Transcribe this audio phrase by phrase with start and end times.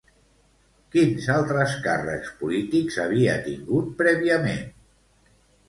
[0.95, 4.69] Quins altres càrrecs polítics havia tingut prèviament?